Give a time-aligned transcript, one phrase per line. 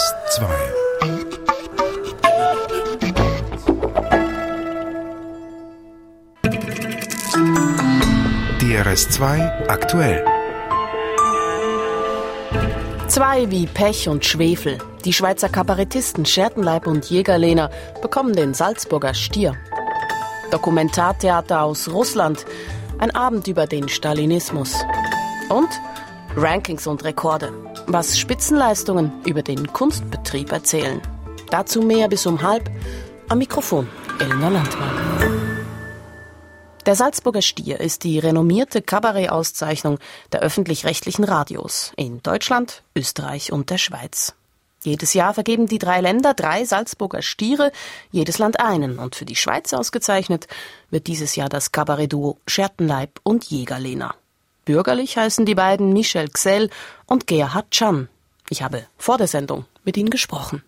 [0.00, 0.48] DRS2.
[8.60, 10.24] DRS2 aktuell.
[13.08, 14.78] Zwei wie Pech und Schwefel.
[15.04, 17.70] Die Schweizer Kabarettisten Schertenleib und Jägerlehner
[18.00, 19.54] bekommen den Salzburger Stier.
[20.50, 22.46] Dokumentartheater aus Russland.
[22.98, 24.74] Ein Abend über den Stalinismus.
[25.50, 25.68] Und
[26.42, 27.52] Rankings und Rekorde.
[27.86, 31.02] Was Spitzenleistungen über den Kunstbetrieb erzählen.
[31.50, 32.70] Dazu mehr bis um halb.
[33.28, 33.86] Am Mikrofon
[34.18, 35.58] Elena Landmann.
[36.86, 39.98] Der Salzburger Stier ist die renommierte Kabarett-Auszeichnung
[40.32, 44.34] der öffentlich-rechtlichen Radios in Deutschland, Österreich und der Schweiz.
[44.82, 47.70] Jedes Jahr vergeben die drei Länder drei Salzburger Stiere,
[48.12, 48.98] jedes Land einen.
[48.98, 50.48] Und für die Schweiz ausgezeichnet
[50.88, 54.14] wird dieses Jahr das Kabarettduo Schertenleib und Jägerlehner.
[54.64, 56.70] Bürgerlich heißen die beiden Michel Xell
[57.06, 58.08] und Gerhard Chan.
[58.48, 60.62] Ich habe vor der Sendung mit ihnen gesprochen.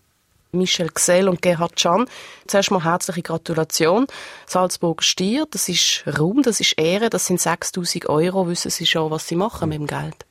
[0.52, 2.06] Michel Xell und Gerhard Can.
[2.46, 4.06] Zuerst mal herzliche Gratulation.
[4.46, 8.46] Salzburg Stier, das ist Ruhm, das ist Ehre, das sind 6000 Euro.
[8.48, 10.26] Wissen Sie schon, was Sie machen mit dem Geld?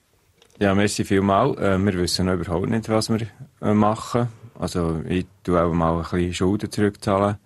[0.59, 1.57] Ja, merci vielmal.
[1.57, 3.27] Äh, wir wissen überhaupt nicht, was wir
[3.61, 4.27] äh, machen.
[4.59, 7.37] Also ich tue auch mal ein bisschen Schulden zurückzahlen.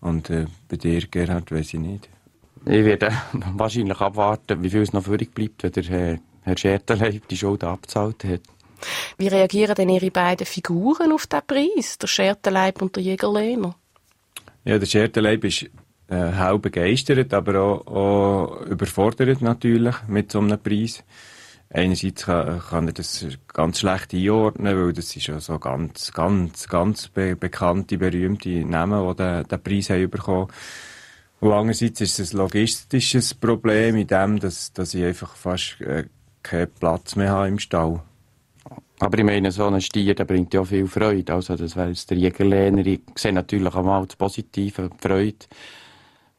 [0.00, 2.08] Und äh, bei dir, Gerhard, weiß ich nicht.
[2.64, 3.12] Ich werde
[3.54, 7.68] wahrscheinlich abwarten, wie viel es noch übrig bleibt, wenn der Herr, Herr Schertenleib die Schulden
[7.68, 8.40] abgezahlt hat.
[9.18, 13.74] Wie reagieren denn Ihre beiden Figuren auf diesen Preis, der Schertenleib und der Jägerlehner?
[14.64, 15.70] Ja, der Schertenleib ist
[16.08, 21.02] äh, hell begeistert, aber auch, auch überfordert natürlich mit so einem Preis.
[21.70, 26.68] Einerseits kann, kann er das ganz schlecht einordnen, weil das ist ja so ganz, ganz,
[26.68, 30.48] ganz be bekannte, berühmte Namen, die den, den Preis haben bekommen.
[31.42, 36.04] Und andererseits ist es ein logistisches Problem in dem, dass, dass ich einfach fast äh,
[36.40, 38.00] keinen Platz mehr habe im Stall.
[39.00, 41.34] Aber ich meine, so ein Stier, der bringt ja viel Freude.
[41.34, 42.86] Also, das wäre jetzt der Jägerlehner.
[42.86, 45.46] Ich sehe natürlich auch mal das Positive, die Freude,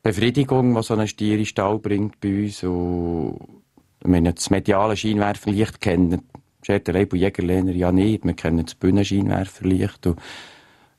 [0.02, 2.64] Befriedigung, was so ein Stier in Stall bringt bei uns.
[2.64, 3.40] Und,
[4.00, 6.22] ich meine, das mediale Scheinwerferlicht kennen
[6.62, 8.24] Scherterleib und Jägerlehner ja nicht.
[8.24, 10.08] Wir kennen das Bühnenscheinwerferlicht.
[10.08, 10.20] Und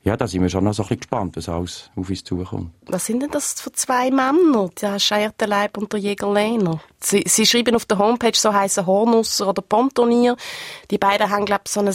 [0.05, 2.69] ja, da sind wir schon noch so ein bisschen gespannt, was alles auf uns zukommt.
[2.85, 6.79] Was sind denn das für zwei Männer, der Schertenleib und der Jägerlehner?
[6.99, 10.37] Sie, Sie schreiben auf der Homepage, so heißen Hornusser oder Pontonier.
[10.91, 11.91] Die beiden haben, glaube ich, so ein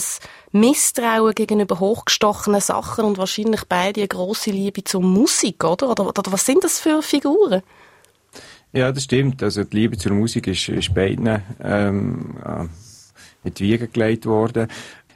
[0.51, 5.89] Misstrauen gegenüber hochgestochenen Sachen und wahrscheinlich beide eine grosse Liebe zur Musik, oder?
[5.89, 7.61] Oder, oder was sind das für Figuren?
[8.73, 9.41] Ja, das stimmt.
[9.41, 12.35] Also die Liebe zur Musik ist, ist beiden ähm,
[13.43, 14.67] in die Wiege gelegt worden.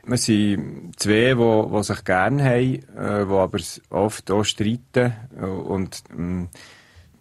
[0.08, 5.14] Wir sind zwei, die, die sich gerne haben, äh, die aber oft auch streiten.
[5.42, 6.50] Und ähm,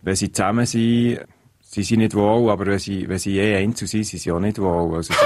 [0.03, 1.21] wenn sie zusammen sind,
[1.63, 4.41] sie sind nicht wohl, aber wenn sie, wenn sie eh einzeln sind, sind sie auch
[4.41, 4.97] nicht wohl.
[4.97, 5.19] Also, sie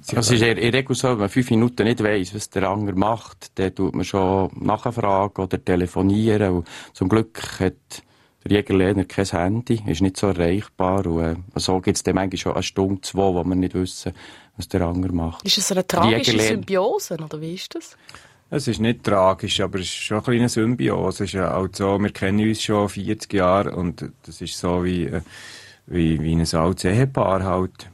[0.00, 2.96] sie es ist in Regel so, wenn man fünf Minuten nicht weiss, was der andere
[2.96, 6.56] macht, dann tut man schon nachfragen oder telefonieren.
[6.56, 8.02] Und zum Glück hat
[8.44, 11.06] der Jägerlehner kein Handy, ist nicht so erreichbar.
[11.06, 14.12] Und äh, so gibt es dann manchmal schon eine Stunde, zwei, wo wir nicht wissen,
[14.56, 15.44] was der andere macht.
[15.44, 17.96] Ist es eine tragische Symbiose, oder wie ist das?
[18.50, 21.24] Es ist nicht tragisch, aber es ist schon eine kleine Symbiose.
[21.24, 24.84] Es ist ja auch so, wir kennen uns schon 40 Jahre und das ist so
[24.84, 25.22] wie, äh,
[25.86, 27.88] wie, wie ein altes Ehepaar halt.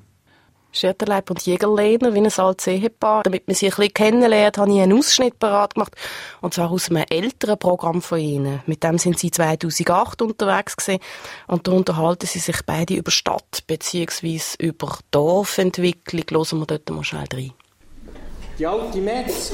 [0.72, 3.22] Scherterleib und Jägerlehner, wie ein altes Ehepaar.
[3.22, 5.94] Damit man sie ein bisschen kennenlernt, habe ich einen Ausschnitt parat gemacht.
[6.40, 8.60] Und zwar aus einem älteren Programm von ihnen.
[8.66, 11.00] Mit dem sind sie 2008 unterwegs gewesen.
[11.46, 16.24] Und da unterhalten sie sich beide über Stadt, beziehungsweise über Dorfentwicklung.
[16.30, 17.52] Hören wir dort mal schnell rein.
[18.58, 19.52] Die alte Metz.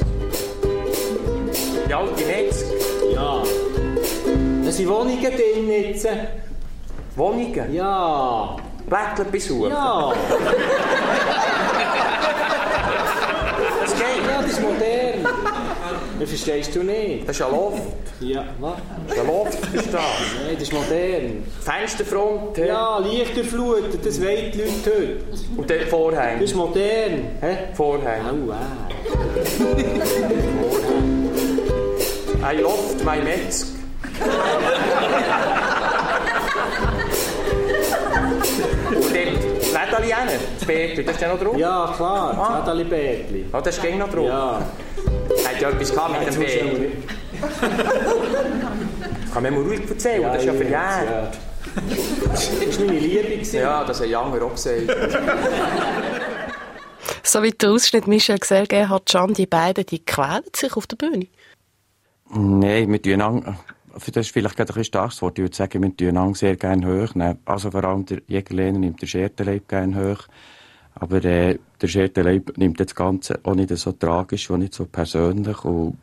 [1.88, 2.64] Die alte Metz?
[3.12, 3.42] Ja.
[4.64, 6.08] Da sind Wohnungen drin jetzt.
[7.16, 7.72] Wohnungen?
[7.72, 8.56] Ja.
[8.88, 9.70] Plättchen besuchen?
[9.70, 10.12] Ja.
[13.80, 14.04] Das geht.
[14.28, 15.26] Ja, das ist modern.
[16.18, 17.28] Das verstehst du nicht.
[17.28, 17.82] Das ist ein Loft.
[18.20, 18.74] Ja, was?
[19.06, 19.96] Das ist ein Loft, verstehst du?
[19.96, 21.44] Nein, das ist modern.
[21.60, 22.58] Fensterfront.
[22.58, 25.18] Ja, Lichterflut, das wollen die Leute heute.
[25.56, 26.40] Und dann Vorhänge.
[26.40, 27.28] Das ist modern.
[27.40, 27.56] Hä?
[27.74, 28.32] Vorhänge.
[28.32, 28.56] Oh, wow.
[32.42, 33.68] Ein Loft, mein Metzg.
[38.88, 40.28] Und dort Lädeli rein,
[40.58, 41.56] das Bärtli, das ist ja noch drauf?
[41.56, 42.62] Ja, klar, Ah.
[42.64, 43.44] das hat Bärtli.
[43.52, 44.26] Oh, das ist gegen noch drauf.
[44.26, 44.60] Ja.
[45.48, 46.78] Hat ja etwas gehabt mit dem Bärtli.
[46.80, 46.92] nicht-
[49.32, 51.10] Kann man mir ruhig erzählen, das ist ja verjährt.
[51.10, 51.30] ja.
[52.30, 53.22] Das war meine Liebe.
[53.30, 53.56] gewesen.
[53.60, 54.82] Ja, das hat Janger auch gesagt.
[57.26, 60.96] So wie der Ausschnitt Michel Gesell Gerhard Can, die beiden, die quälen sich auf der
[60.96, 61.26] Bühne.
[62.30, 63.22] Nein, wir tun
[63.94, 65.38] das ist vielleicht gerade ein bisschen starkes Wort.
[65.38, 67.14] Ich würde sagen, wir tun ang sehr gerne hoch.
[67.44, 70.28] Also vor allem der Jägerlehner nimmt der Schertenleib gerne hoch.
[70.94, 74.86] Aber äh, der Scherte Leib nimmt das Ganze auch nicht so tragisch und nicht so
[74.86, 75.64] persönlich.
[75.64, 75.98] Und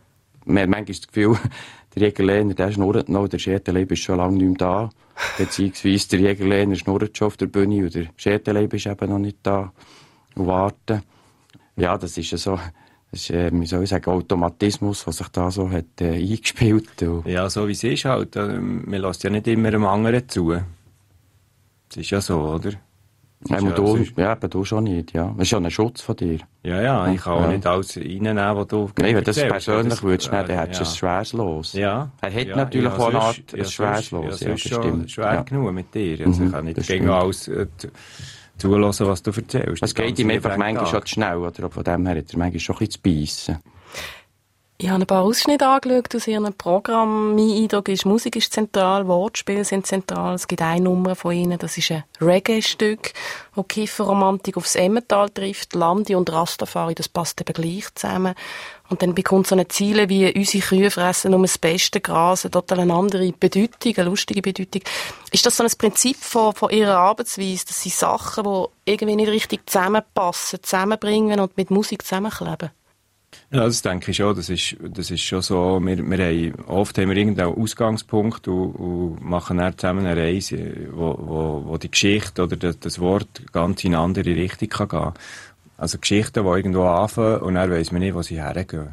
[0.45, 1.37] man hat manchmal das Gefühl,
[1.95, 4.89] der Jägerlehner, der schnurrt noch, der Scherte ist schon lange nicht mehr da.
[5.37, 9.37] Beziehungsweise der Jägerlehner schnurrt schon auf der Bühne und der Scherte ist eben noch nicht
[9.43, 9.71] da
[10.35, 11.03] und warten.
[11.77, 12.59] Ja, das ist so,
[13.11, 17.01] das ist, äh, wie soll ich sagen, Automatismus, was sich da so hat äh, eingespielt.
[17.03, 18.35] Und Ja, so wie es ist halt.
[18.35, 20.51] äh, Man lässt ja nicht immer einem anderen zu.
[21.89, 22.71] Das ist ja so, oder?
[23.49, 25.33] ja, ja, du, ja, aber du schon nicht, ja.
[25.35, 26.37] Das ist ja ein Schutz von dir.
[26.63, 27.47] Ja, ja, ich kann auch Ja.
[27.49, 30.79] nicht alles reinnehmen, was du Nein, wenn du das persönlich Das- würdest dann äh, hättest
[30.79, 30.89] du ja.
[30.89, 31.73] ein schweres Los.
[31.73, 32.11] Ja.
[32.21, 34.23] Er hat natürlich ich auch eine Art ein ich schweres Los.
[34.35, 35.11] Ich Ja, das sonst schon stimmt.
[35.11, 35.41] schwer Ja.
[35.41, 36.19] genug mit dir.
[36.25, 37.65] Also ich Mhm, kann nicht gegen alles äh,
[38.61, 39.83] zulassen, was du erzählst.
[39.83, 41.69] Es geht ihm einfach manchmal schon zu schnell, oder?
[41.69, 43.59] Von dem her hat er manchmal schon ein bisschen zu beißen.
[44.83, 47.35] Ich habe ein paar Ausschnitte angeschaut aus Ihrem Programm.
[47.35, 50.33] Mein Eindruck ist, Musik ist zentral, Wortspiele sind zentral.
[50.33, 53.13] Es gibt eine Nummer von Ihnen, das ist ein Reggae-Stück,
[53.53, 55.75] wo Kieferromantik aufs Emmental trifft.
[55.75, 58.33] Landi und Rastafari, das passt eben gleich zusammen.
[58.91, 62.51] Und dann bekommt so eine Ziele wie «Unsere Kühe fressen nur das beste Gras» eine
[62.51, 64.81] total andere Bedeutung, eine lustige Bedeutung.
[65.31, 69.29] Ist das so ein Prinzip von, von Ihrer Arbeitsweise, dass Sie Sachen, die irgendwie nicht
[69.29, 72.71] richtig zusammenpassen, zusammenbringen und mit Musik zusammenkleben?
[73.49, 74.35] Ja, das denke ich schon.
[74.35, 75.79] Das ist, das ist schon so.
[75.81, 80.89] Wir, wir haben, oft haben wir irgendeinen Ausgangspunkt und, und machen dann zusammen eine Reise,
[80.91, 84.89] wo, wo, wo die Geschichte oder das, das Wort ganz in eine andere Richtung kann
[84.89, 85.13] gehen.
[85.81, 88.89] Also Geschichten, die irgendwo anfangen und dann weiss man nicht, wo sie hergehen.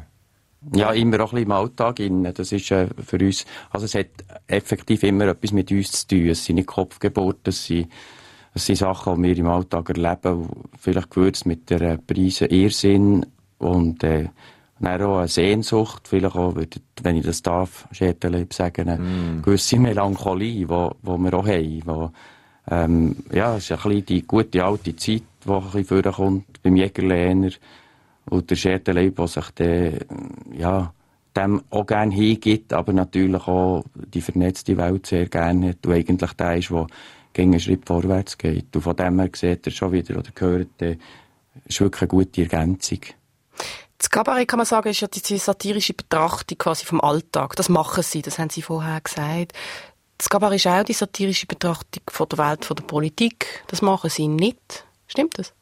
[0.73, 2.33] Ja, immer auch ein bisschen im Alltag innen.
[2.33, 4.07] Das ist äh, für uns, also es hat
[4.47, 6.29] effektiv immer etwas mit uns zu tun.
[6.29, 7.91] Es sind nicht Kopfgeburten, es sind,
[8.55, 10.49] es sind Sachen, die wir im Alltag erleben,
[10.79, 13.23] vielleicht gewürzt mit der äh, Preise Irrsinn
[13.59, 14.29] und äh,
[14.79, 20.65] dann auch eine Sehnsucht, vielleicht auch, wenn ich das darf, Schertenleib sagen, eine gewisse Melancholie,
[20.65, 21.81] die wir auch haben.
[21.85, 22.11] Wo,
[22.69, 26.75] ähm, ja, es ist ein bisschen die gute alte Zeit, die ein bisschen vorkommt beim
[26.75, 27.51] Jägerlehner.
[28.29, 29.99] Und der Schertenleib, der sich dann,
[30.55, 30.93] ja,
[31.35, 36.33] dem auch gerne hingibt, aber natürlich auch die vernetzte Welt sehr gerne hat und eigentlich
[36.33, 36.87] der ist, der
[37.33, 38.75] gegen einen Schritt vorwärts geht.
[38.75, 40.97] Und von dem her sieht er schon wieder oder hört, äh,
[41.65, 42.99] ist wirklich eine gute Ergänzung.
[43.97, 47.55] Das Kabarett, kann man sagen, ist ja die satirische Betrachtung quasi vom Alltag.
[47.57, 49.53] Das machen sie, das haben sie vorher gesagt.
[50.19, 53.63] Das Kabarett ist auch die satirische Betrachtung von der Welt, von der Politik.
[53.67, 54.85] Das machen sie nicht.
[55.07, 55.53] Stimmt das?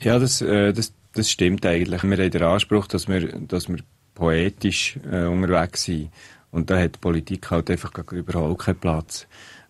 [0.00, 2.02] Ja, das, äh, das, das stimmt eigentlich.
[2.02, 3.76] Wir haben den Anspruch, dass wir, dass wir
[4.14, 6.10] poetisch äh, unterwegs sind.
[6.50, 9.26] Und da hat die Politik halt einfach überhaupt keinen Platz.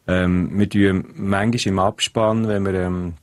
[0.06, 3.14] Ähm, wir tun manchmal im Abspann, wenn wir ähm,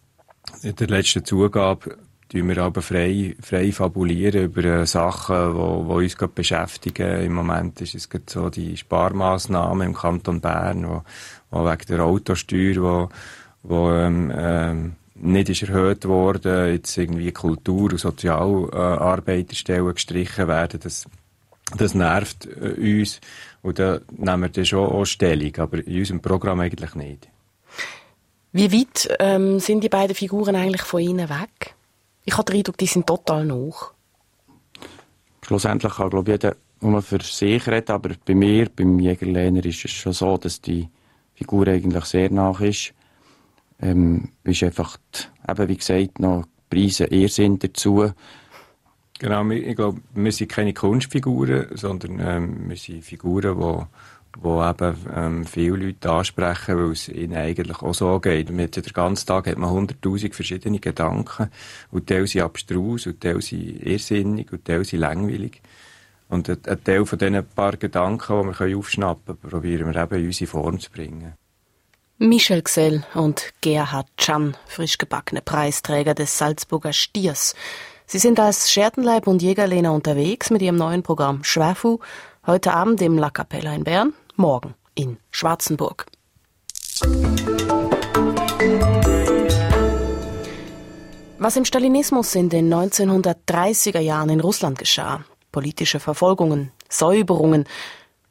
[0.61, 1.97] in der letzten Zugabe
[2.29, 7.21] tun wir aber frei, frei fabulieren über äh, Sachen, wo, wo uns gerade beschäftigen.
[7.23, 11.03] Im Moment ist es gerade so die Sparmaßnahmen im Kanton Bern, wo,
[11.49, 13.09] wo wegen der Autosteuer, wo,
[13.63, 20.79] wo ähm, ähm, nicht ist erhöht worden, jetzt irgendwie Kultur- und Sozialarbeiterstellen gestrichen werden.
[20.81, 21.07] Das,
[21.75, 23.19] das nervt äh, uns
[23.63, 27.27] und da nehmen wir dann schon auch Stellung, aber in unserem Programm eigentlich nicht.
[28.51, 31.75] Wie weit ähm, sind die beiden Figuren eigentlich von ihnen weg?
[32.25, 33.93] Ich habe den Eindruck, die sind total noch.
[35.45, 39.83] Schlussendlich kann, glaube ich, jeder nur für sich reden, aber bei mir, beim Jägerlehner, ist
[39.85, 40.87] es schon so, dass die
[41.33, 42.93] Figur eigentlich sehr nach ist.
[43.81, 48.11] Ähm, ist einfach, die, eben wie gesagt, noch Preise Irrsinn dazu.
[49.19, 53.87] Genau, wir- ich glaube, wir sind keine Kunstfiguren, sondern ähm, wir sind Figuren, wo,
[54.41, 58.49] wo eben ähm, viele Leute ansprechen, weil es ihnen eigentlich auch so geht.
[58.51, 61.49] Mit den ganzen Tag hat man hunderttausend verschiedene Gedanken
[61.91, 65.61] und Teil sind abstrus und Teil sind irrsinnig und Teil sind langweilig.
[66.29, 70.19] Und ein, Teil von diesen paar Gedanken, die wir können aufschnappen können, probieren wir eben
[70.19, 71.33] in unsere Form zu bringen.
[72.17, 77.55] Michel Gsell und Gerhard Chan, frisch gebackene Preisträger des Salzburger Stiers.
[78.05, 81.99] Sie sind als Schertenleib und Jägerlehner unterwegs mit ihrem neuen Programm Schwerfu,
[82.45, 86.07] heute Abend im La Capella in Bern, morgen in Schwarzenburg.
[91.37, 97.65] Was im Stalinismus in den 1930er Jahren in Russland geschah, politische Verfolgungen, Säuberungen,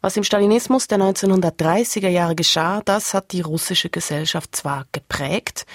[0.01, 5.67] was im Stalinismus der 1930er Jahre geschah, das hat die russische Gesellschaft zwar geprägt,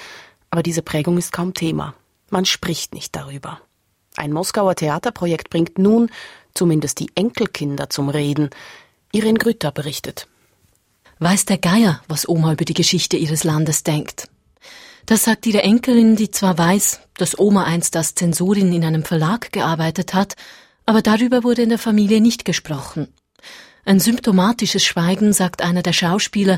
[0.50, 1.96] aber diese Prägung ist kaum Thema.
[2.30, 3.60] Man spricht nicht darüber.
[4.16, 6.10] Ein Moskauer Theaterprojekt bringt nun
[6.54, 8.50] zumindest die Enkelkinder zum Reden.
[9.16, 10.28] Irin Grütter berichtet.
[11.20, 14.28] Weiß der Geier, was Oma über die Geschichte ihres Landes denkt.
[15.06, 19.52] Das sagt ihre Enkelin, die zwar weiß, dass Oma einst als Zensorin in einem Verlag
[19.52, 20.34] gearbeitet hat,
[20.88, 23.08] aber darüber wurde in der Familie nicht gesprochen.
[23.86, 26.58] Ein symptomatisches Schweigen, sagt einer der Schauspieler,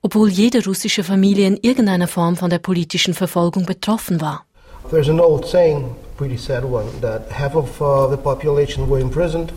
[0.00, 4.46] obwohl jede russische Familie in irgendeiner Form von der politischen Verfolgung betroffen war.
[4.90, 9.52] There's an old saying, pretty sad one, that half of uh, the population were imprisoned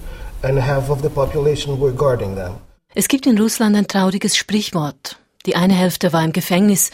[2.95, 5.19] Es gibt in Russland ein trauriges Sprichwort.
[5.45, 6.91] Die eine Hälfte war im Gefängnis,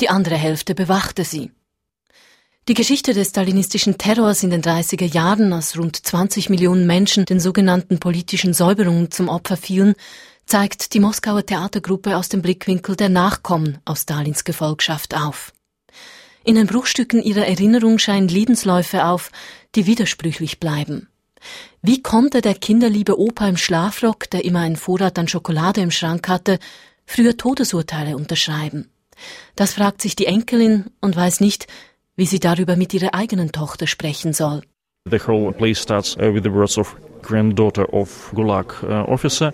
[0.00, 1.52] die andere Hälfte bewachte sie.
[2.66, 7.38] Die Geschichte des stalinistischen Terrors in den 30er Jahren, als rund 20 Millionen Menschen den
[7.38, 9.94] sogenannten politischen Säuberungen zum Opfer fielen,
[10.44, 15.52] zeigt die Moskauer Theatergruppe aus dem Blickwinkel der Nachkommen aus Stalins Gefolgschaft auf.
[16.42, 19.30] In den Bruchstücken ihrer Erinnerung scheinen Lebensläufe auf,
[19.76, 21.08] die widersprüchlich bleiben.
[21.82, 26.28] Wie konnte der kinderliebe Opa im Schlafrock, der immer einen Vorrat an Schokolade im Schrank
[26.28, 26.58] hatte,
[27.06, 28.90] früher Todesurteile unterschreiben?
[29.56, 31.66] Das fragt sich die Enkelin und weiß nicht,
[32.16, 34.62] wie sie darüber mit ihrer eigenen Tochter sprechen soll.
[35.10, 39.52] The whole play starts uh, with the words of granddaughter of Gulag uh, officer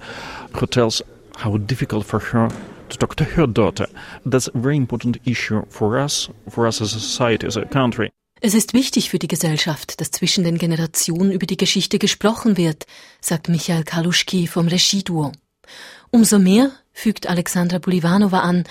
[0.54, 1.04] who tells
[1.36, 2.48] how difficult for her
[2.88, 3.86] to talk to her daughter.
[4.24, 8.10] That's a very important issue for us, for us as a society, as a country.
[8.46, 12.84] Es ist wichtig für die Gesellschaft, dass zwischen den Generationen über die Geschichte gesprochen wird,
[13.22, 15.32] sagt Michael Kaluschki vom Regieduo.
[16.10, 18.64] Umso mehr, fügt Alexandra Bulivanova an,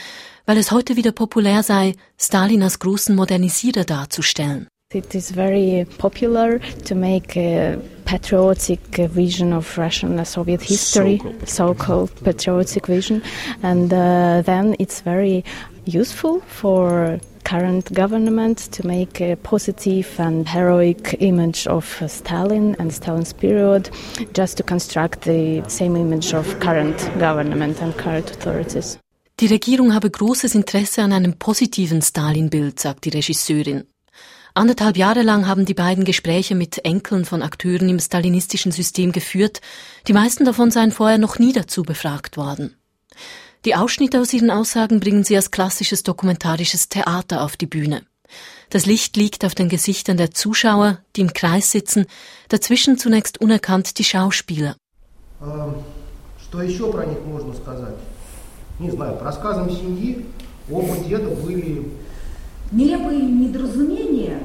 [0.46, 4.68] weil es heute wieder populär sei, Stalin als großen Modernisierer darzustellen.
[4.94, 8.80] It is very popular to make a patriotic
[9.16, 13.24] vision of Russian Soviet history, so-called so patriotic vision,
[13.64, 15.44] and uh, then it's very
[15.88, 23.34] useful for current government to make a positive and heroic image of Stalin and Stalin's
[23.34, 23.90] period,
[24.34, 28.98] just to construct the same image of current government and current authorities.
[29.40, 33.84] Die Regierung habe großes Interesse an einem positiven Stalin-Bild, sagt die Regisseurin.
[34.56, 39.62] Anderthalb Jahre lang haben die beiden Gespräche mit Enkeln von Akteuren im stalinistischen System geführt.
[40.08, 42.78] Die meisten davon seien vorher noch nie dazu befragt worden.
[43.65, 48.03] Die Ausschnitte aus ihren Aussagen bringen sie als klassisches dokumentarisches Theater auf die Bühne.
[48.71, 52.07] Das Licht liegt auf den Gesichtern der Zuschauer, die im Kreis sitzen,
[52.49, 54.77] dazwischen zunächst unerkannt die Schauspieler.
[55.41, 57.97] Что еще про них можно сказать?
[58.79, 60.25] Не знаю, по рассказам семьи,
[60.71, 61.91] оба деда были
[62.71, 64.41] нелепые недоразумения,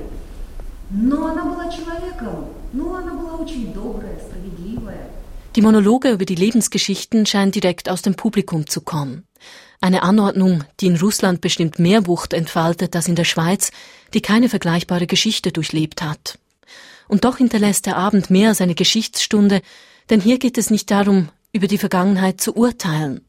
[0.90, 5.10] но она была человеком, ну, она была очень добрая, справедливая.
[5.57, 9.27] Die Monologe über die Lebensgeschichten scheinen direkt aus dem Publikum zu kommen.
[9.81, 13.71] Eine Anordnung, die in Russland bestimmt mehr Wucht entfaltet als in der Schweiz,
[14.13, 16.39] die keine vergleichbare Geschichte durchlebt hat.
[17.07, 19.63] Und doch hinterlässt der Abend mehr als eine Geschichtsstunde,
[20.11, 23.25] denn hier geht es nicht darum, über die Vergangenheit zu urteilen.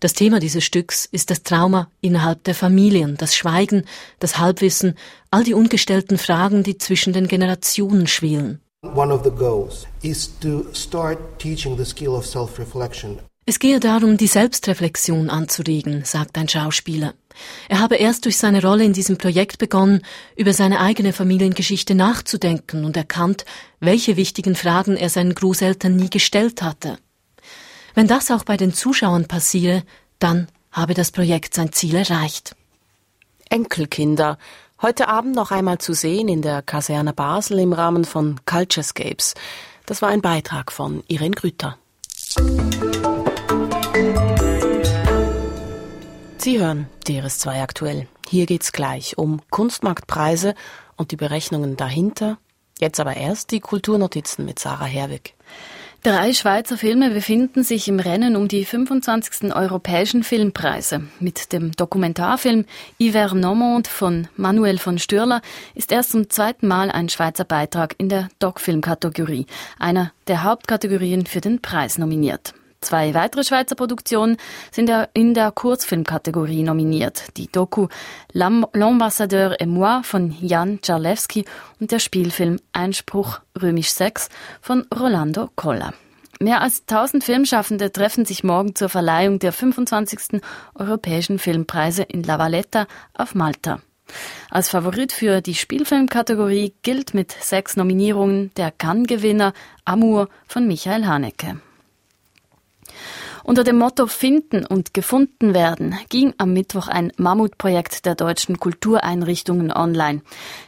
[0.00, 3.84] Das Thema dieses Stücks ist das Trauma innerhalb der Familien, das Schweigen,
[4.18, 4.96] das Halbwissen,
[5.30, 8.60] all die ungestellten Fragen, die zwischen den Generationen schwelen.
[8.84, 13.20] One of the goals is to start teaching the skill of self-reflection.
[13.46, 17.14] Es gehe darum, die Selbstreflexion anzuregen, sagt ein Schauspieler.
[17.68, 22.84] Er habe erst durch seine Rolle in diesem Projekt begonnen, über seine eigene Familiengeschichte nachzudenken
[22.84, 23.44] und erkannt,
[23.78, 26.98] welche wichtigen Fragen er seinen Großeltern nie gestellt hatte.
[27.94, 29.84] Wenn das auch bei den Zuschauern passiere,
[30.18, 32.56] dann habe das Projekt sein Ziel erreicht.
[33.48, 34.38] Enkelkinder.
[34.82, 39.34] Heute Abend noch einmal zu sehen in der Kaserne Basel im Rahmen von Culturescapes.
[39.86, 41.78] Das war ein Beitrag von Irene Grüter.
[46.36, 48.08] Sie hören DRS2 aktuell.
[48.28, 50.56] Hier geht's gleich um Kunstmarktpreise
[50.96, 52.38] und die Berechnungen dahinter.
[52.80, 55.34] Jetzt aber erst die Kulturnotizen mit Sarah Herwig.
[56.04, 59.54] Drei Schweizer Filme befinden sich im Rennen um die 25.
[59.54, 61.04] europäischen Filmpreise.
[61.20, 62.64] Mit dem Dokumentarfilm
[62.98, 65.42] Hiver Normand von Manuel von Stürler
[65.76, 69.46] ist erst zum zweiten Mal ein Schweizer Beitrag in der Doc-Film-Kategorie,
[69.78, 72.52] einer der Hauptkategorien für den Preis nominiert.
[72.82, 74.36] Zwei weitere Schweizer Produktionen
[74.70, 77.36] sind in der Kurzfilmkategorie nominiert.
[77.36, 77.86] Die Doku
[78.34, 81.44] L'Ambassadeur et moi von Jan Czarlewski
[81.80, 84.28] und der Spielfilm Einspruch römisch 6
[84.60, 85.94] von Rolando Colla.
[86.40, 90.42] Mehr als 1000 Filmschaffende treffen sich morgen zur Verleihung der 25.
[90.74, 93.80] Europäischen Filmpreise in La Valletta auf Malta.
[94.50, 99.52] Als Favorit für die Spielfilmkategorie gilt mit sechs Nominierungen der Cannes-Gewinner
[99.84, 101.60] Amour von Michael Haneke.
[103.44, 109.72] Unter dem Motto Finden und gefunden werden ging am Mittwoch ein Mammutprojekt der deutschen Kultureinrichtungen
[109.72, 110.22] online.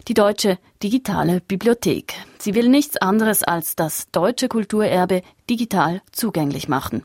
[0.09, 2.14] Die Deutsche Digitale Bibliothek.
[2.38, 7.04] Sie will nichts anderes als das deutsche Kulturerbe digital zugänglich machen.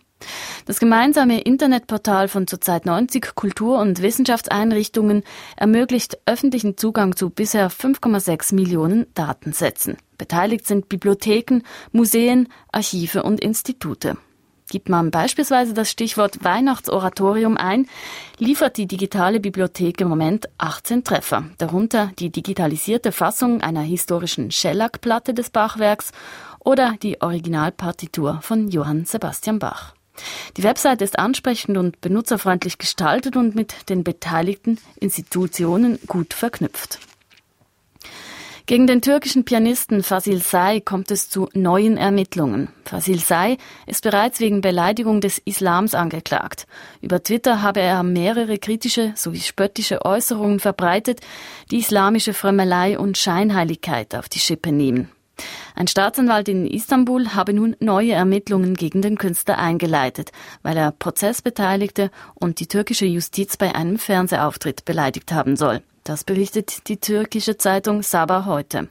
[0.66, 5.24] Das gemeinsame Internetportal von zurzeit 90 Kultur- und Wissenschaftseinrichtungen
[5.56, 9.98] ermöglicht öffentlichen Zugang zu bisher 5,6 Millionen Datensätzen.
[10.18, 11.62] Beteiligt sind Bibliotheken,
[11.92, 14.18] Museen, Archive und Institute.
[14.70, 17.88] Gibt man beispielsweise das Stichwort Weihnachtsoratorium ein,
[18.38, 25.34] liefert die digitale Bibliothek im Moment 18 Treffer, darunter die digitalisierte Fassung einer historischen Schellackplatte
[25.34, 26.12] des Bachwerks
[26.60, 29.96] oder die Originalpartitur von Johann Sebastian Bach.
[30.58, 37.00] Die Website ist ansprechend und benutzerfreundlich gestaltet und mit den beteiligten Institutionen gut verknüpft.
[38.70, 42.68] Gegen den türkischen Pianisten Fasil Say kommt es zu neuen Ermittlungen.
[42.86, 43.58] Fasil Say
[43.88, 46.68] ist bereits wegen Beleidigung des Islams angeklagt.
[47.02, 51.22] Über Twitter habe er mehrere kritische sowie spöttische Äußerungen verbreitet,
[51.72, 55.10] die islamische Frömmelei und Scheinheiligkeit auf die Schippe nehmen.
[55.74, 62.12] Ein Staatsanwalt in Istanbul habe nun neue Ermittlungen gegen den Künstler eingeleitet, weil er Prozessbeteiligte
[62.36, 65.82] und die türkische Justiz bei einem Fernsehauftritt beleidigt haben soll.
[66.10, 68.90] Das berichtet die türkische Zeitung Sabah heute.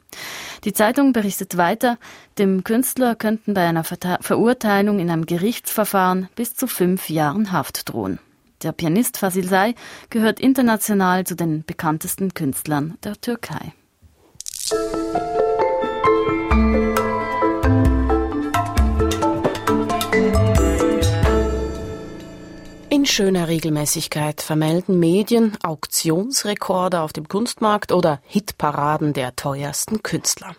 [0.62, 1.98] Die Zeitung berichtet weiter,
[2.38, 8.20] dem Künstler könnten bei einer Verurteilung in einem Gerichtsverfahren bis zu fünf Jahren Haft drohen.
[8.62, 9.74] Der Pianist Fasil Say
[10.10, 13.72] gehört international zu den bekanntesten Künstlern der Türkei.
[23.10, 30.54] Schöner Regelmäßigkeit vermelden Medien Auktionsrekorde auf dem Kunstmarkt oder Hitparaden der teuersten Künstler.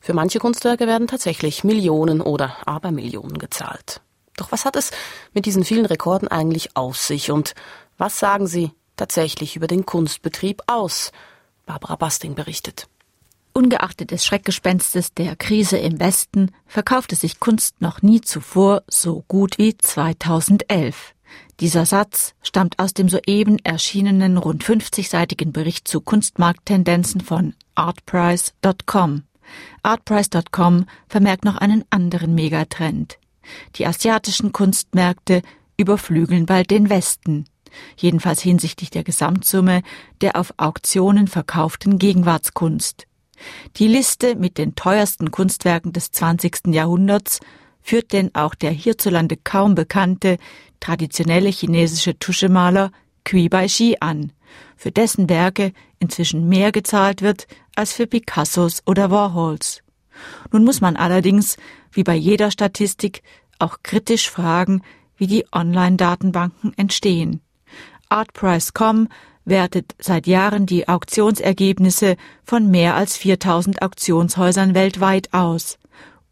[0.00, 4.00] Für manche Kunstwerke werden tatsächlich Millionen oder Abermillionen gezahlt.
[4.36, 4.90] Doch was hat es
[5.32, 7.54] mit diesen vielen Rekorden eigentlich auf sich und
[7.98, 11.12] was sagen sie tatsächlich über den Kunstbetrieb aus?
[11.66, 12.88] Barbara Basting berichtet.
[13.52, 19.58] Ungeachtet des Schreckgespenstes der Krise im Westen verkaufte sich Kunst noch nie zuvor so gut
[19.58, 21.13] wie 2011.
[21.60, 29.22] Dieser Satz stammt aus dem soeben erschienenen rund 50-seitigen Bericht zu Kunstmarkttendenzen von artprice.com.
[29.82, 33.18] Artprice.com vermerkt noch einen anderen Megatrend.
[33.76, 35.42] Die asiatischen Kunstmärkte
[35.76, 37.44] überflügeln bald den Westen,
[37.96, 39.82] jedenfalls hinsichtlich der Gesamtsumme
[40.20, 43.06] der auf Auktionen verkauften Gegenwartskunst.
[43.76, 46.68] Die Liste mit den teuersten Kunstwerken des 20.
[46.68, 47.40] Jahrhunderts
[47.82, 50.38] führt denn auch der hierzulande kaum bekannte
[50.80, 52.90] traditionelle chinesische Tuschemaler
[53.24, 54.32] Cui Baishi an,
[54.76, 59.82] für dessen Werke inzwischen mehr gezahlt wird als für Picassos oder Warhols.
[60.52, 61.56] Nun muss man allerdings,
[61.90, 63.22] wie bei jeder Statistik,
[63.58, 64.82] auch kritisch fragen,
[65.16, 67.40] wie die Online-Datenbanken entstehen.
[68.08, 69.08] Artprice.com
[69.44, 75.78] wertet seit Jahren die Auktionsergebnisse von mehr als 4000 Auktionshäusern weltweit aus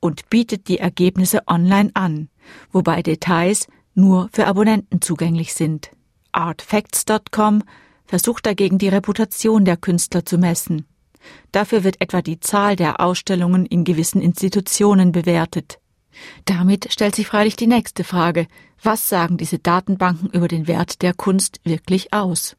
[0.00, 2.28] und bietet die Ergebnisse online an,
[2.70, 5.90] wobei Details nur für Abonnenten zugänglich sind.
[6.32, 7.62] Artfacts.com
[8.04, 10.86] versucht dagegen die Reputation der Künstler zu messen.
[11.52, 15.78] Dafür wird etwa die Zahl der Ausstellungen in gewissen Institutionen bewertet.
[16.44, 18.46] Damit stellt sich freilich die nächste Frage,
[18.82, 22.56] was sagen diese Datenbanken über den Wert der Kunst wirklich aus?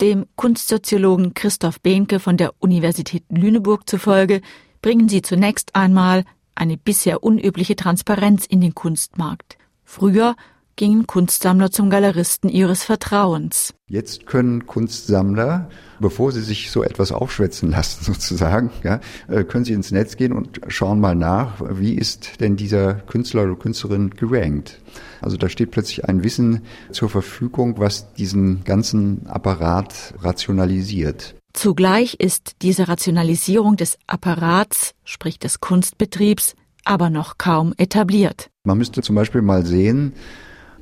[0.00, 4.40] Dem Kunstsoziologen Christoph Behnke von der Universität Lüneburg zufolge
[4.80, 9.56] bringen sie zunächst einmal eine bisher unübliche Transparenz in den Kunstmarkt.
[9.84, 10.36] Früher
[10.76, 13.74] gingen Kunstsammler zum Galeristen ihres Vertrauens.
[13.88, 15.68] Jetzt können Kunstsammler,
[16.00, 20.32] bevor sie sich so etwas aufschwätzen lassen sozusagen, ja, äh, können sie ins Netz gehen
[20.32, 24.80] und schauen mal nach, wie ist denn dieser Künstler oder Künstlerin gerankt.
[25.20, 31.34] Also da steht plötzlich ein Wissen zur Verfügung, was diesen ganzen Apparat rationalisiert.
[31.52, 38.50] Zugleich ist diese Rationalisierung des Apparats, sprich des Kunstbetriebs, aber noch kaum etabliert.
[38.64, 40.14] Man müsste zum Beispiel mal sehen,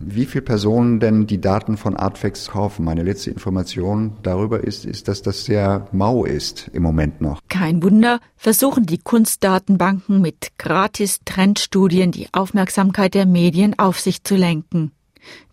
[0.00, 2.84] wie viele Personen denn die Daten von Artfacts kaufen.
[2.84, 7.40] Meine letzte Information darüber ist, ist, dass das sehr mau ist im Moment noch.
[7.48, 14.36] Kein Wunder, versuchen die Kunstdatenbanken mit gratis Trendstudien die Aufmerksamkeit der Medien auf sich zu
[14.36, 14.92] lenken.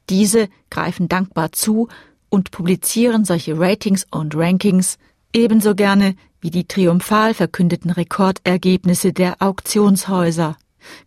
[0.09, 1.89] Diese greifen dankbar zu
[2.29, 4.97] und publizieren solche Ratings und Rankings
[5.33, 10.55] ebenso gerne wie die triumphal verkündeten Rekordergebnisse der Auktionshäuser.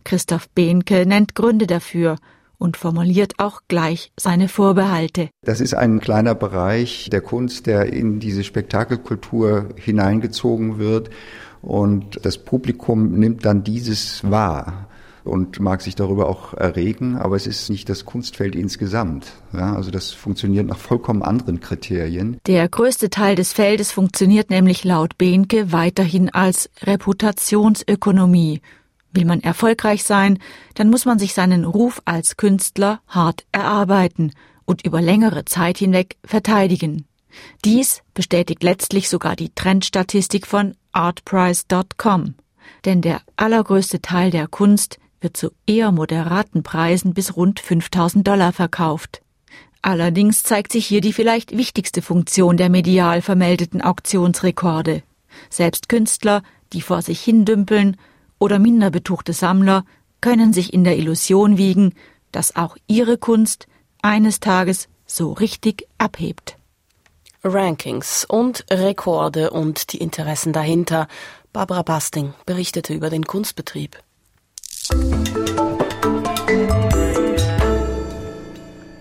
[0.03, 2.17] Christoph Behnke nennt Gründe dafür
[2.61, 5.29] und formuliert auch gleich seine Vorbehalte.
[5.43, 11.09] Das ist ein kleiner Bereich der Kunst, der in diese Spektakelkultur hineingezogen wird
[11.63, 14.87] und das Publikum nimmt dann dieses wahr
[15.23, 19.27] und mag sich darüber auch erregen, aber es ist nicht das Kunstfeld insgesamt.
[19.53, 22.37] Ja, also das funktioniert nach vollkommen anderen Kriterien.
[22.47, 28.61] Der größte Teil des Feldes funktioniert nämlich laut Behnke weiterhin als Reputationsökonomie.
[29.13, 30.39] Will man erfolgreich sein,
[30.75, 34.31] dann muss man sich seinen Ruf als Künstler hart erarbeiten
[34.65, 37.05] und über längere Zeit hinweg verteidigen.
[37.65, 42.35] Dies bestätigt letztlich sogar die Trendstatistik von artprice.com.
[42.85, 48.53] Denn der allergrößte Teil der Kunst wird zu eher moderaten Preisen bis rund 5000 Dollar
[48.53, 49.21] verkauft.
[49.81, 55.03] Allerdings zeigt sich hier die vielleicht wichtigste Funktion der medial vermeldeten Auktionsrekorde.
[55.49, 56.43] Selbst Künstler,
[56.73, 57.97] die vor sich hindümpeln,
[58.41, 59.85] oder minder betuchte Sammler
[60.19, 61.93] können sich in der Illusion wiegen,
[62.31, 63.67] dass auch ihre Kunst
[64.01, 66.57] eines Tages so richtig abhebt.
[67.43, 71.07] Rankings und Rekorde und die Interessen dahinter.
[71.53, 73.99] Barbara Basting berichtete über den Kunstbetrieb.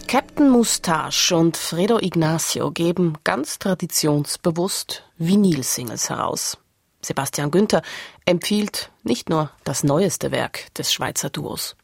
[0.06, 6.58] Captain Moustache und Fredo Ignacio geben ganz traditionsbewusst Vinyl-Singles heraus.
[7.02, 7.82] Sebastian Günther
[8.24, 11.76] empfiehlt nicht nur das neueste Werk des Schweizer Duos.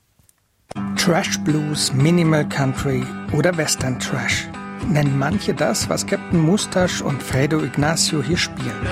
[0.97, 4.49] Trash Blues, Minimal Country oder Western Trash
[4.89, 8.87] nennen manche das, was Captain Mustache und Fredo Ignacio hier spielen.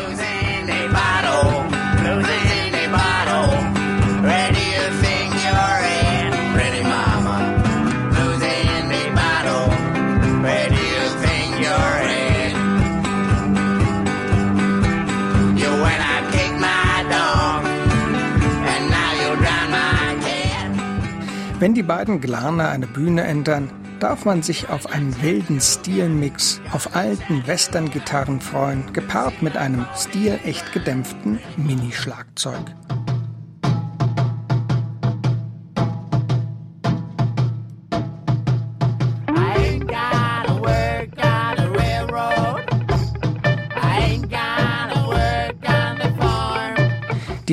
[21.61, 26.97] Wenn die beiden Glaner eine Bühne ändern, darf man sich auf einen wilden Stilmix auf
[26.97, 32.75] alten Western-Gitarren freuen, gepaart mit einem stilecht gedämpften Minischlagzeug.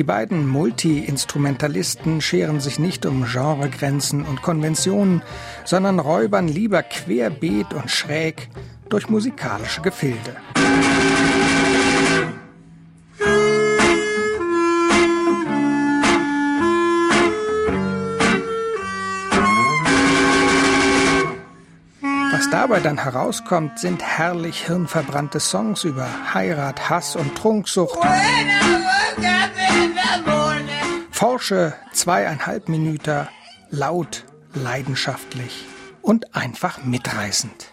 [0.02, 5.22] Die beiden Multi-Instrumentalisten scheren sich nicht um Genregrenzen und Konventionen,
[5.64, 8.48] sondern räubern lieber querbeet und schräg
[8.88, 10.34] durch musikalische Gefilde.
[22.32, 28.00] Was dabei dann herauskommt, sind herrlich hirnverbrannte Songs über Heirat, Hass und Trunksucht.
[31.22, 33.28] Forsche zweieinhalb Minuten,
[33.70, 35.66] laut, leidenschaftlich
[36.02, 37.71] und einfach mitreißend.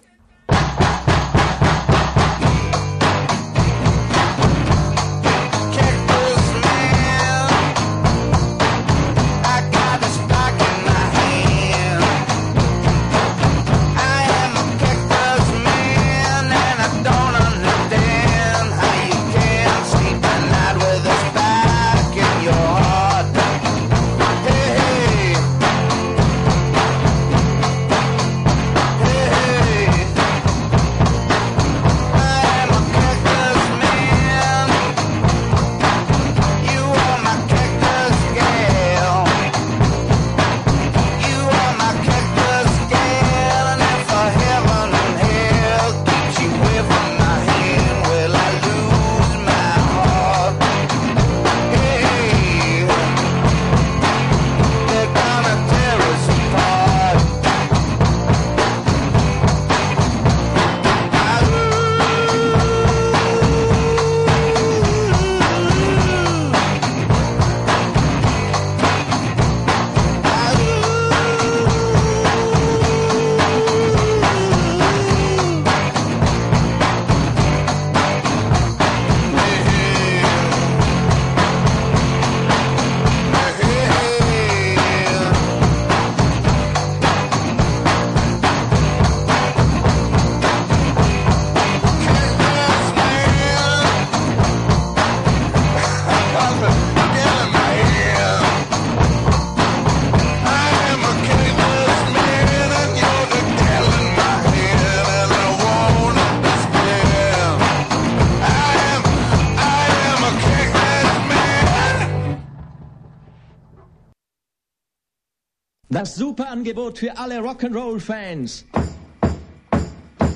[116.39, 118.63] Super Angebot für alle Rock'n'Roll-Fans.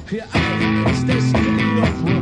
[0.06, 2.13] Für alle Fans des King of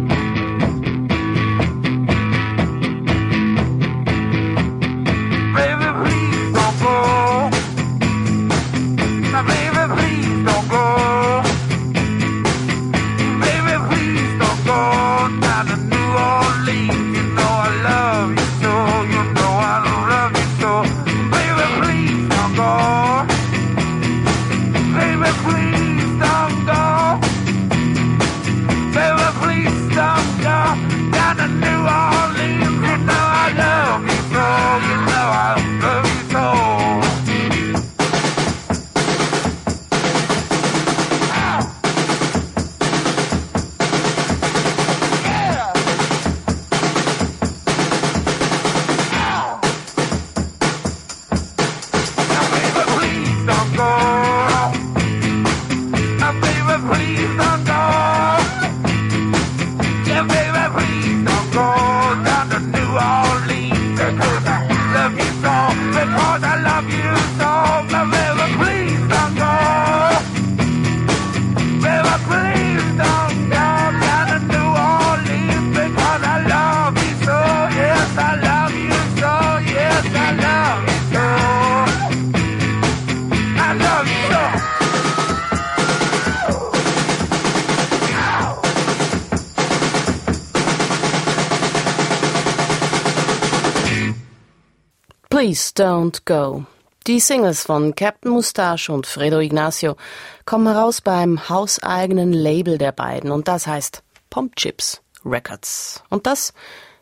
[95.51, 96.63] Please Don't Go.
[97.07, 99.97] Die Singles von Captain Mustache und Fredo Ignacio
[100.45, 106.03] kommen heraus beim hauseigenen Label der beiden und das heißt Pomp Chips Records.
[106.07, 106.53] Und das,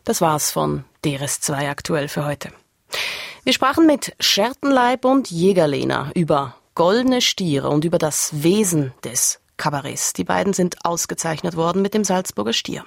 [0.02, 2.48] das war's von DRS2 aktuell für heute.
[3.44, 10.12] Wir sprachen mit Schertenleib und Jägerlena über goldene Stiere und über das Wesen des Kabarets.
[10.12, 12.84] Die beiden sind ausgezeichnet worden mit dem Salzburger Stier.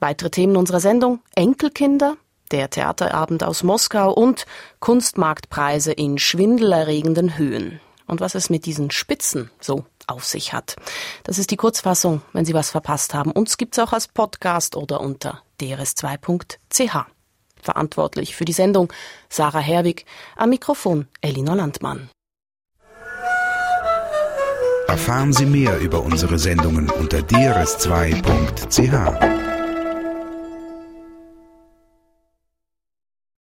[0.00, 2.18] Weitere Themen unserer Sendung Enkelkinder,
[2.52, 4.46] der Theaterabend aus Moskau und
[4.80, 7.80] Kunstmarktpreise in schwindelerregenden Höhen.
[8.06, 10.76] Und was es mit diesen Spitzen so auf sich hat.
[11.24, 13.32] Das ist die Kurzfassung, wenn Sie was verpasst haben.
[13.32, 17.06] Uns gibt's auch als Podcast oder unter drs2.ch.
[17.62, 18.92] Verantwortlich für die Sendung
[19.28, 20.04] Sarah Herwig,
[20.36, 22.10] am Mikrofon Elinor Landmann.
[24.88, 29.41] Erfahren Sie mehr über unsere Sendungen unter drs2.ch.